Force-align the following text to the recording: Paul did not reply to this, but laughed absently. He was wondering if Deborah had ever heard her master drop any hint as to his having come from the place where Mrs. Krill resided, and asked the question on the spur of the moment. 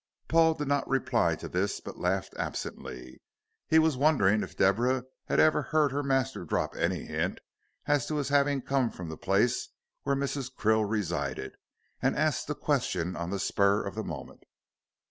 Paul 0.27 0.55
did 0.55 0.67
not 0.67 0.87
reply 0.89 1.35
to 1.35 1.47
this, 1.47 1.79
but 1.79 1.99
laughed 1.99 2.33
absently. 2.35 3.21
He 3.67 3.77
was 3.77 3.97
wondering 3.97 4.41
if 4.41 4.57
Deborah 4.57 5.03
had 5.25 5.39
ever 5.39 5.61
heard 5.61 5.91
her 5.91 6.01
master 6.01 6.43
drop 6.43 6.75
any 6.75 7.03
hint 7.03 7.39
as 7.85 8.07
to 8.07 8.15
his 8.15 8.29
having 8.29 8.63
come 8.63 8.89
from 8.89 9.09
the 9.09 9.15
place 9.17 9.69
where 10.01 10.15
Mrs. 10.15 10.51
Krill 10.51 10.89
resided, 10.89 11.53
and 12.01 12.15
asked 12.15 12.47
the 12.47 12.55
question 12.55 13.15
on 13.15 13.29
the 13.29 13.37
spur 13.37 13.83
of 13.85 13.93
the 13.93 14.03
moment. 14.03 14.45